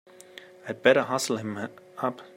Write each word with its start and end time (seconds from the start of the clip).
I'd 0.67 0.81
better 0.81 1.03
hustle 1.03 1.37
him 1.37 1.57
up! 1.99 2.21